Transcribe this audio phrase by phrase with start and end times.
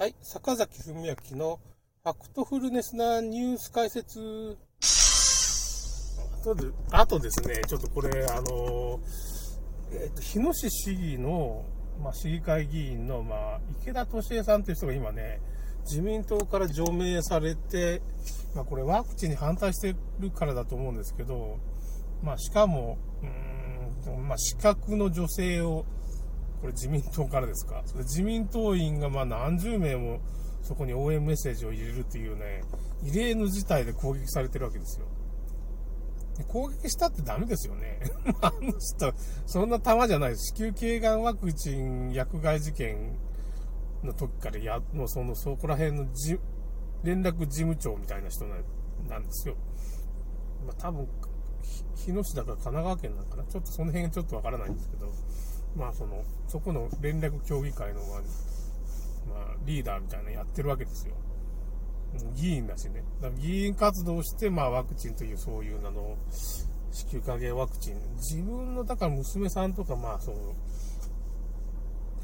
[0.00, 1.60] はい、坂崎文明の
[2.02, 4.56] ファクトフルネスなニュース解説。
[6.40, 8.98] あとで、あとですね、ちょっとこれ、あの、
[9.92, 11.66] えっ、ー、と、日野市市議の、
[12.02, 15.38] まあ、市議会議員の、まあ、池田敏恵さんという人が今ね、
[15.82, 18.00] 自民党から除名されて、
[18.54, 21.58] まあ、これワクチンに反対してるからだと思うんですけど、
[22.22, 22.96] まあ、しかも、
[24.06, 25.84] うん、まあ、資格の女性を、
[26.60, 27.82] これ自民党からですか？
[27.98, 30.20] 自民党員がま何十名も
[30.62, 32.62] そこに応援メッセージを入れるっていうね、
[33.02, 35.06] 異例の事態で攻撃されてるわけですよ。
[36.48, 38.00] 攻撃したってダメですよね。
[38.40, 39.12] あの人、
[39.46, 40.54] そんな玉じゃないです。
[40.54, 43.18] 子宮頸がんワクチン薬害事件
[44.02, 46.38] の時からや、もうその、そこら辺のじ
[47.02, 49.54] 連絡事務長みたいな人なんですよ。
[50.66, 51.08] まあ多分、
[51.96, 53.44] 日野市だから神奈川県なのかな？
[53.44, 55.12] ちょっとその辺ちょっとわからないんですけど、
[55.76, 58.16] まあその、そこの連絡協議会の、ま
[59.36, 61.14] あ、リーダーみたいなのやってるわけですよ。
[62.34, 63.04] 議員だしね。
[63.20, 66.16] だから議員活動して、まあワクチンというそういう名の、
[66.90, 68.00] 子宮関係ワクチン。
[68.16, 70.36] 自分の、だから娘さんとか、まあそう、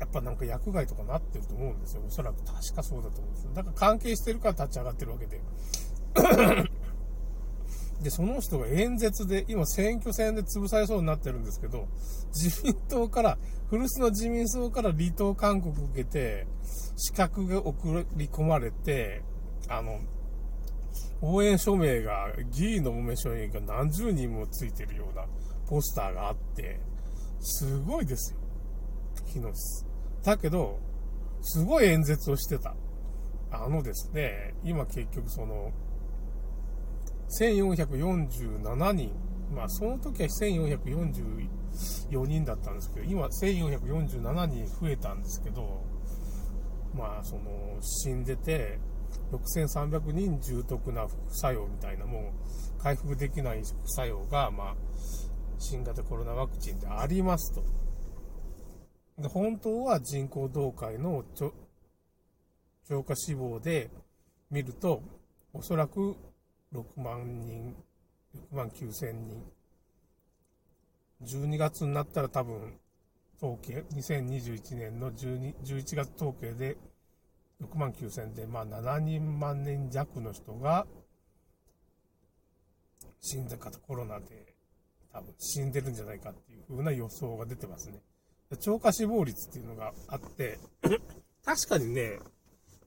[0.00, 2.02] やっぱなんか薬害とかなってると思うんですよ。
[2.06, 3.50] おそらく確かそうだと思うんですよ。
[3.54, 5.40] だから関係してるから立ち上がってるわけで。
[8.02, 11.88] で、その人が演説で、今選挙戦で潰されそうになってるんですけど、
[12.34, 16.46] 自民党から、古巣の自民党から離党勧告受けて、
[16.96, 19.22] 資格が送り込まれて、
[19.68, 20.00] あの、
[21.22, 25.24] 応援署名が、議員の応援署名が何十人もついてるような
[25.66, 26.80] ポスターがあって、
[27.40, 28.38] すごいですよ。
[29.26, 29.84] 日野市。
[30.22, 30.78] だけど、
[31.42, 32.74] すごい演説をしてた。
[33.50, 35.72] あのですね、今結局その、
[37.28, 39.12] 1447人、
[39.54, 41.48] まあその時は1444
[42.26, 45.84] 人だったんですけど、今1447人増えたんですけど、
[46.94, 48.78] まあその死んでて、
[49.32, 52.32] 6300人重篤な副作用みたいなも
[52.78, 54.76] う回復できない副作用が、まあ
[55.58, 57.62] 新型コロナワクチンでありますと。
[59.18, 61.24] で本当は人口動態の
[62.88, 63.90] 超過死亡で
[64.50, 65.02] 見ると、
[65.52, 66.14] おそらく
[66.76, 67.74] 6万人、
[68.52, 69.42] 6万9千人。
[71.22, 72.78] 12月になったら多分、
[73.38, 76.76] 統計、2021年の12 11月統計で
[77.62, 80.86] 6万9千で、まあ7人万年弱の人が
[83.20, 84.54] 死んだ方、コロナで
[85.12, 88.00] 多分死んでるんじゃないかっていう風な予想が出てますね。
[88.60, 90.58] 超過死亡率っていうのがあって、
[91.44, 92.18] 確かにね、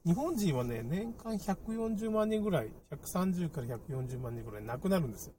[0.09, 5.33] 日本人はね、年間140万人ぐらい、130から140万人ぐらい亡くなるんですよ。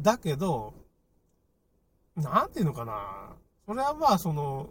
[0.00, 0.72] だけど、
[2.14, 3.36] なんていうのかな。
[3.66, 4.70] それはまあ、その、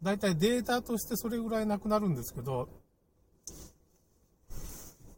[0.00, 2.68] だいたいデータとしてそれぐらいなくなるんですけど、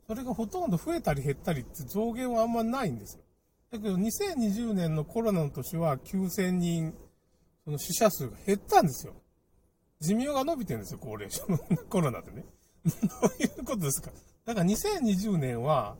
[0.06, 3.22] それがほとんど増えたり減ったりって増減はあんまないんですよ。
[3.70, 6.94] だけど2020年のコロナの年は9000人、
[7.66, 9.12] その死者数が減ったんですよ。
[10.00, 11.58] 寿命が伸びてるんですよ、高齢者の
[11.90, 12.46] コロナでね。
[12.84, 12.92] ど
[13.38, 14.10] ういうことですか？
[14.44, 15.96] だから2020年は、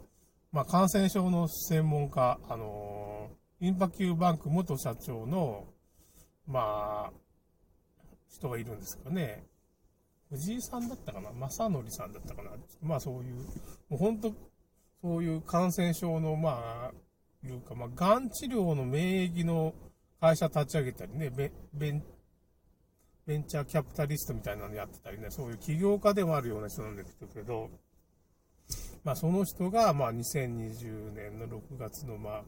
[0.52, 5.64] まあ、感染症の専門家、あのー、インパキューバンク元社長の、
[6.46, 7.12] まあ、
[8.28, 9.44] 人がいるんですけどね。
[10.30, 11.30] 藤井さんだったかな？
[11.32, 12.50] 正則さんだったかな？
[12.82, 13.42] まあそういう、も
[13.92, 14.34] う本当、
[15.00, 19.74] そういう感染症の、まあ、いうか、まあ、がん治療の免疫の
[20.20, 21.30] 会社立ち上げたりね、
[21.72, 22.02] ベン
[23.26, 27.70] ベンチャーキャピタリストみたいなのやってたりね、そういう起業家でもあるような人なんですけど、
[29.02, 32.42] まあその人が、まあ2020年の6月の、まあ、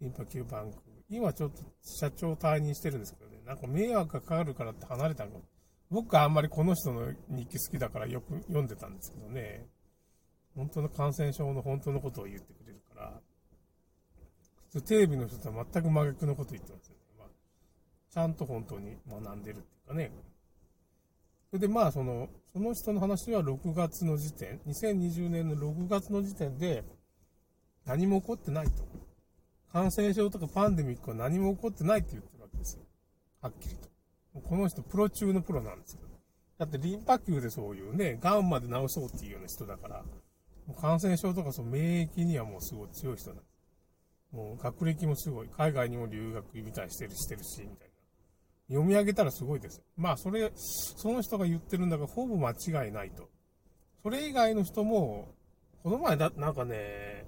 [0.00, 0.78] インパキューバンク、
[1.10, 5.42] 今ちょっと社長退任してるんですけどね、なんか迷惑がかかるからって離れたの。
[5.90, 9.66] 僕はあんまりこの人の日記好きだからよく読んでたんですけどね、
[10.54, 13.20] 本当の感染症の本当のことを言ってくれるか
[14.72, 16.96] ら、テレビの人とは全く真逆のこと言ってますよ。
[18.10, 20.10] ちゃんと本当に学んでるっていうかね。
[21.50, 26.84] それでまあ、その、その人の話は6月の時点、2020年の6月の時点で、
[27.86, 28.84] 何も起こってないと。
[29.72, 32.82] 感染症とかパンデミックは何も起こってないって言ってるわけですよ。
[33.40, 33.88] はっきりと。
[34.40, 36.00] この人、プロ中のプロなんですよ。
[36.58, 40.04] だってリンパ球でそういうね、ガンまで治そうっていうような人だから、
[40.80, 43.50] 感染症とかその免疫にはもうすごい強い人なんです。
[44.32, 45.48] もう学歴もすごい。
[45.48, 47.89] 海外にも留学みたいしてるしてるし、みたいな。
[48.70, 49.82] 読み上げたらすごいです。
[49.96, 53.28] まあ、それ、その人が言ってるんだから、ほぼ間違いないと。
[54.02, 55.34] それ以外の人も、
[55.82, 57.26] この前だ、なんかね、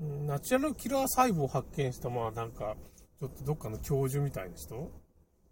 [0.00, 2.76] ナチュラルキラー細胞を発見した、まあなんか、
[3.20, 4.90] ちょっとどっかの教授みたいな人？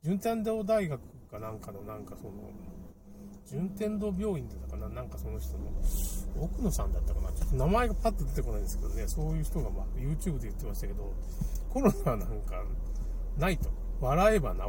[0.03, 1.01] 順天堂大学
[1.31, 2.33] かなんかのなんかその、
[3.49, 5.71] 順天堂病院でだからなんかその人の、
[6.43, 7.33] 奥野さんだったかな？
[7.33, 11.15] ちょっと名前がパッと出てこないんですけどね、そういう人がまあ YouTube で言ってましたけど、
[11.69, 12.65] コロナなんか
[13.41, 13.71] ないと。
[14.01, 14.61] 笑えば治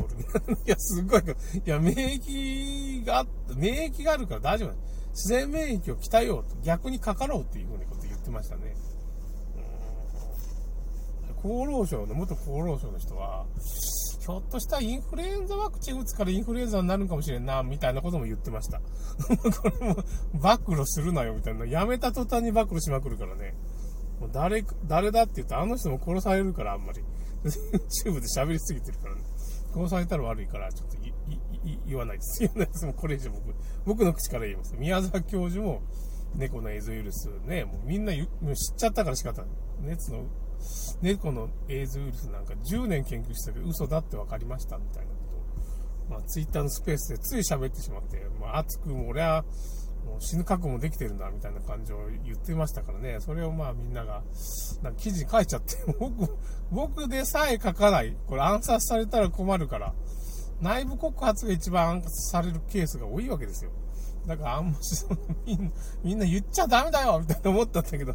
[0.47, 0.57] る。
[0.65, 1.21] いや、すごい。
[1.21, 1.25] い
[1.65, 3.25] や、免疫があ
[3.55, 4.73] 免疫があるから大丈夫
[5.11, 6.55] 自然免疫を鍛えようと。
[6.63, 8.75] 逆にかかろうっていうふうなこと言ってましたね。
[11.43, 13.45] 厚労省の、元厚労省の人は、
[14.19, 18.79] ひょっとしたらインフルエンザワクチン打つからインフルエンザになるかもしれんな、みたいなことも言ってました。
[19.59, 19.95] これも、
[20.33, 21.65] 暴露するなよ、みたいな。
[21.65, 23.55] やめた途端に暴露しまくるからね。
[24.19, 27.03] もう誰、誰だって言うと、あの人も殺されるから、あんまり。
[27.43, 29.21] YouTube で喋りすぎてるからね。
[29.73, 30.97] 殺されたら悪いから、ちょっと
[31.85, 32.39] 言わないです。
[32.43, 32.85] 言わないです。
[32.85, 33.55] もうこれ以上僕、
[33.85, 34.75] 僕の口から言います。
[34.75, 35.81] 宮沢教授も、
[36.35, 38.25] 猫のエイズウイルスね、もうみんな知っ
[38.77, 39.51] ちゃったから仕方ない。
[39.81, 40.25] 熱の
[41.01, 45.17] 猫のエイズウイルスなんか10年研究したけど嘘だって分かりましたみたいなこ
[46.07, 49.43] とを、まあ、ツイッターのスペースでつい喋ってしまって、まあ、熱くも俺は
[50.05, 54.23] もう死ぬ覚悟もできてるんだみたいな感じを言ってましたからね、それをまあみんなが、
[54.81, 56.37] なんか記事に書いちゃって、 僕、
[56.71, 58.15] 僕でさえ書かない。
[58.27, 59.93] これ暗殺されたら困るから、
[60.61, 63.71] 内部告発が一番暗殺されるケースが多いわけですよ。
[64.27, 65.05] だからあんまし、
[66.03, 68.13] みんな、言っちゃダメだよみたいな思ったんだけど、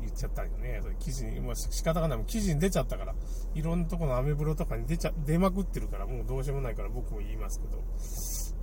[0.00, 0.78] 言っちゃったよね。
[0.82, 2.18] それ記事に、もう仕方がない。
[2.18, 3.14] も記事に出ちゃったから。
[3.54, 7.82] いろんなとこのアメブロとかに出ちゃ、出まくってるから、もうどうしようもないから僕も言いますけど。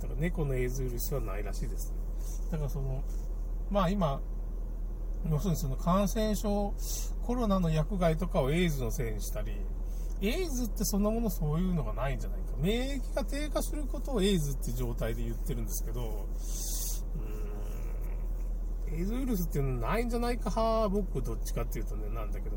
[0.04, 1.98] だから猫のエイズウイルスはないらしいですね。
[2.52, 3.02] だからその、
[3.70, 4.20] まあ今、
[5.30, 6.74] 要するにその感染症、
[7.22, 9.52] コロナの薬害とかをエイズのせいにしたり、
[10.20, 12.44] エイズってそんなものそういうのがないんじゃないか。
[12.58, 16.28] 免疫が低下することをエイズって状態で言ってるんですけど
[18.90, 22.56] うん、エイズウイルスっていうのはないんじゃないかは、僕どっちかっていうとね、なんだけど、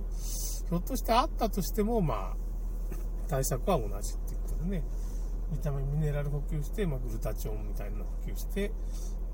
[0.69, 2.37] ひょっとしてあったとしても、まあ、
[3.27, 4.83] 対策は同じっていうことでね、
[5.51, 8.71] ビタミン、ミネラル補給して、まあ、グルタチオンみたいなの補給して、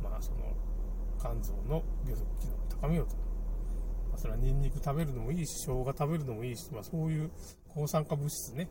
[0.02, 0.38] まあ、その、
[1.20, 3.16] 肝臓の解毒機能を高めようと。
[3.16, 7.32] まあ、それはニンニク食べるのもいいし、生姜食べるのもいいし、まあ、そういう
[7.74, 8.70] 抗酸化物質ね、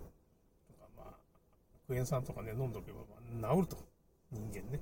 [0.67, 1.15] とか、まあ、
[1.87, 2.99] クエン酸とかね、飲んどけば、
[3.41, 3.77] まあ、治ると。
[4.33, 4.81] 人間ね。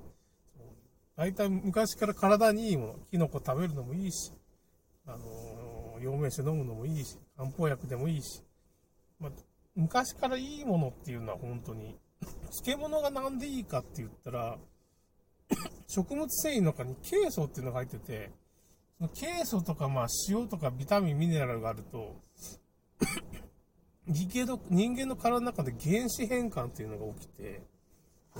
[1.15, 4.31] 大体昔から体にいいもの、キノコ食べるのもいいし、
[5.05, 8.41] あのー、陽明酒飲むのもいいし、漢方薬でもいいし、
[9.19, 9.31] まあ、
[9.75, 11.99] 昔からいいものっていうのは本当に、
[12.63, 14.57] 漬物がなんでいいかって言ったら、
[15.87, 18.31] 食物繊維の中にケイ素っていうのが入ってて、
[18.97, 22.15] そのケイ素とかまあ塩とかビタミン、ミネラルがあると、
[24.07, 27.61] 人間の体の中で原子変換っていうのが起きて、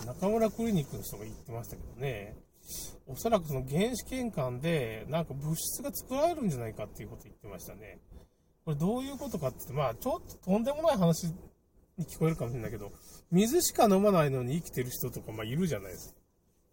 [0.06, 2.36] 中村クリニックの人が言ってましたけどね、
[3.08, 8.00] おそらくその原子圏換で、なんか物質が作られるんじゃないかっていうこと言ってましたね。
[8.64, 11.28] これどういうことかって言って、まあちょっととんでもない話
[11.98, 12.92] に聞こえるかもしれないけど、
[13.32, 16.16] 水しか飲まないのに生きてる人とか、まあいるじゃないですか。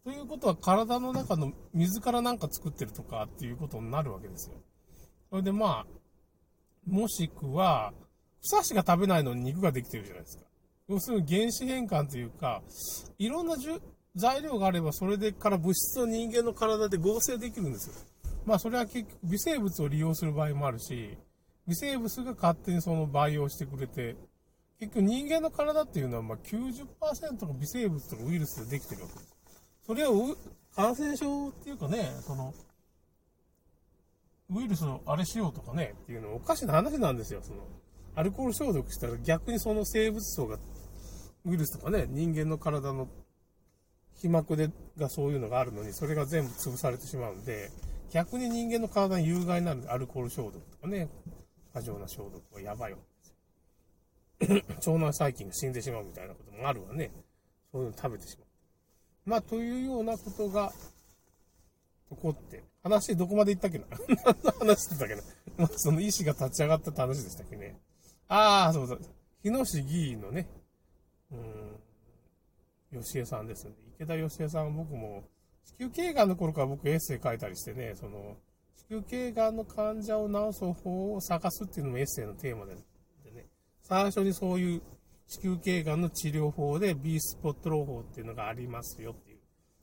[0.04, 4.56] ということは体の中の水からなんか作ってるとかっていうことになるわけですよ。
[5.30, 5.86] それでまあ、
[6.88, 7.92] もしくは、
[8.42, 10.44] 草しか食べないのに肉ができてるじゃないですか。
[10.88, 12.62] 要するに原子変換というか、
[13.18, 13.56] いろんな
[14.16, 17.94] 材料があれば、それでから物質を人間の体で合成できるんですよ。
[18.46, 21.18] まあ、それは結局、微生物を利用する場合もあるし、
[21.66, 24.16] 微生物が勝手にその培養してくれて、
[24.78, 29.34] 結局人間の体っていうのはま90%の微生物とかウイルスでできてるわけです。
[29.84, 30.36] それを
[30.76, 32.54] 感染症っていうかね、その、
[34.50, 37.40] ウイルスをあれしようとかね、っていうのはおかしな話なんですよ。
[37.42, 37.66] その、
[38.14, 40.58] アルコール消毒したら逆にその生物層が、
[41.44, 43.08] ウイルスとかね、人間の体の
[44.14, 47.70] 皮膜でがそういうのがあるのに、それが全部潰されてしまうんで、
[48.10, 51.08] 逆に人間の体に有害になるアルコール消毒とかね、
[51.72, 52.98] 過剰な消毒はやばいよ。
[54.48, 57.10] 腸内細菌が死んでしまうみたいなこともあるわね。
[57.72, 59.30] そういうの食べてしまう。
[59.30, 60.72] まあ、というようなことが
[62.10, 63.84] 起こって、話どこまで行ったっけな？
[64.24, 65.22] 何 の話してたっけな？
[65.58, 67.78] まあ、その意思が立ち上がったって話でしたっけね。
[68.28, 69.00] ああ、そうそう。
[69.42, 70.48] 日野市議員のね、
[72.92, 73.74] うん、吉江さんですね。
[73.96, 75.24] 池田吉江さんは僕も、
[75.64, 78.36] 子宮頸がんの頃から僕エッセイ書いたりしてね、その、
[78.88, 82.76] 子宮頸がんの患者を治す方法を探すっていうのもエッセイのテーマで、
[83.88, 84.82] 最初にそういう
[85.26, 89.38] 子宮頸がんの治療法で B スポット療法っていうのがありますよっていう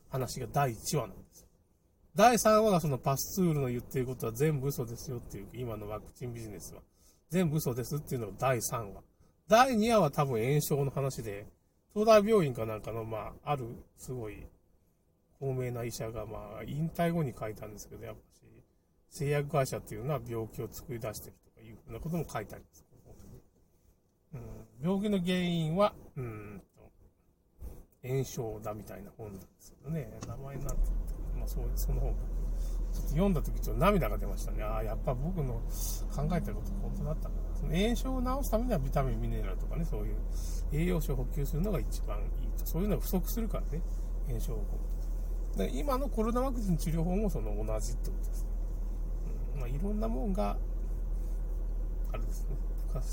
[0.10, 1.48] 話が第1話なんです。
[2.16, 6.82] 第3話がそのパスツールの言ってることは全部嘘ですよっていう、今のワクチンビジネスは。
[7.30, 9.02] 全部嘘ですっていうのが第3話。
[9.48, 11.48] 第2話は多分炎症の話で、
[11.94, 13.66] 東大病院かなんかの、まあ、ある、
[13.98, 14.46] すごい、
[15.40, 18.44] 高名な医者が、まあ、引退後に書いたんですけど、やっぱし、
[19.10, 22.85] 製薬会社っていうのは病気を作り出してるとかいうふうなことも書いてあります。
[24.82, 26.62] うん、病気の原因は、うん
[28.04, 30.74] と、炎症だみたいな本なんですけどね、名前なんて
[31.36, 32.36] まあそう、その本僕、
[32.94, 34.64] ちょっと読んだ時ちょっと涙が出ましたね。
[34.64, 35.54] ああ、やっぱ僕の
[36.16, 37.36] 考えたこと本当だったな。
[37.56, 40.16] その炎症を治すためにはビタミン、ミネラルとかね、そういう
[40.72, 42.26] 栄養素を補給するのが一番いい
[42.58, 42.66] と。
[42.66, 43.82] そういうのが不足するからね、
[44.28, 48.50] 炎症を起こる今のコロナワクチン治療法もその同じってことですね。
[49.56, 50.58] うん、まあいろんなもんが、
[52.16, 52.56] あれですね。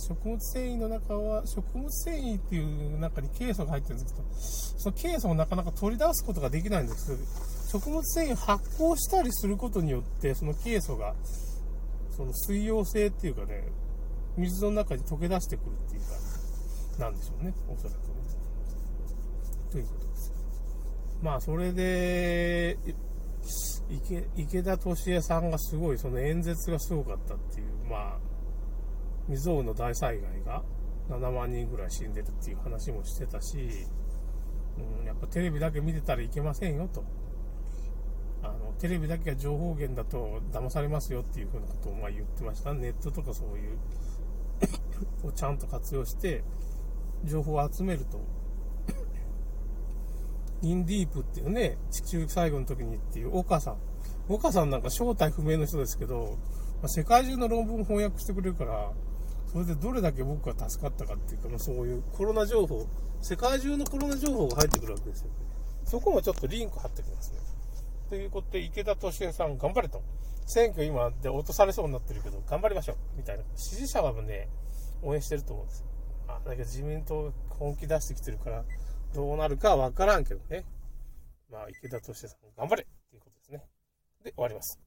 [0.06, 4.28] 食物繊維の中は、食物繊維っていう中にケイ素が入ってるんですけど、
[4.78, 7.18] そのケイ素をなかなか取り出すことができないんです
[7.72, 11.14] 食物繊維発酵したりすることによって、そのケイ素が、
[12.16, 13.64] その水溶性っていうかね、
[14.36, 16.06] 水の中に溶け出してくるっていうか、
[16.98, 18.00] なんでしょうね、おそらくね。
[19.72, 20.32] ということです。
[21.22, 22.78] まあ、それで、
[23.90, 28.31] 池池田敏恵さんがすごい、その演説がすごかったっていう、まあ、
[29.28, 30.62] 未曾有の大災害が
[31.08, 33.58] 7万人ぐらい死んでるっていう話もしてたし、
[35.00, 37.04] うん、やっぱテレビだけ見てたらいけませんよと。
[38.42, 42.74] あの、テレビだけが情報源だと騙されますよっていうふうなことをま言ってました。
[42.74, 43.78] ネットとかそういう
[45.28, 46.42] をちゃんと活用して、
[47.24, 48.20] 情報を集めると。
[50.62, 53.76] インディープっていうね、地球最後の時にっていう岡さん。
[54.28, 56.38] 岡さんなんか正体不明の人ですけど、
[56.80, 58.92] まあ、世界中の論文翻訳してくれるから、
[59.52, 62.86] それでどれだけ僕が助かったかっていうか、まあ、そういうコロナ情報、
[63.20, 65.30] 世界中のコロナ情報が入ってくるわけですよ。
[65.84, 67.38] そこもちょっとリンク貼っておきますね。
[68.08, 70.02] ということで、池田敏恵さん頑張れと。
[70.46, 72.96] 選挙今で落とされそうになってるけど、頑張りましょう。
[73.16, 73.44] みたいな。
[73.54, 74.48] 支持者はね、
[75.02, 75.86] 応援してると思うんですよ。
[76.28, 78.64] あ、だけど自民党本気出してきてるから、
[79.14, 80.64] どうなるかわからんけどね。
[81.50, 83.62] まあ、池田敏恵さん頑張れっていうことですね。
[84.24, 84.80] で、終わります。